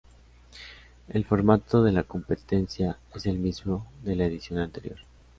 [1.09, 4.97] El formato de la competencia es el mismo de la edición anterior.